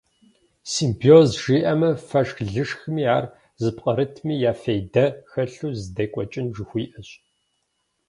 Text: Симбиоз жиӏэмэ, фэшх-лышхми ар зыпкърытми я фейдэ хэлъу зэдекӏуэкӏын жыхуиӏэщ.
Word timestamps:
Симбиоз 0.71 1.29
жиӏэмэ, 1.41 1.89
фэшх-лышхми 2.07 3.03
ар 3.15 3.25
зыпкърытми 3.61 4.33
я 4.49 4.53
фейдэ 4.61 5.05
хэлъу 5.31 5.71
зэдекӏуэкӏын 5.79 6.47
жыхуиӏэщ. 6.55 7.09